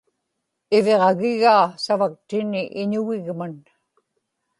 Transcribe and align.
iviġagigaa 0.77 1.65
savaktini 1.83 2.61
iñugigman 2.81 3.55